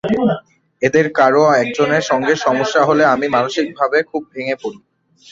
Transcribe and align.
এদের 0.81 1.05
কারও 1.17 1.43
একজনের 1.61 2.03
সঙ্গে 2.11 2.33
সমস্যা 2.45 2.81
হলে 2.87 3.03
আমি 3.05 3.27
মানসিকভাবে 3.35 3.97
খুব 4.09 4.21
ভেঙে 4.33 4.55
পড়ি। 4.61 4.79